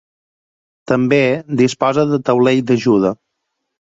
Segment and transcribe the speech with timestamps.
[0.91, 1.19] També
[1.61, 3.13] disposa de taulell d'ajuda.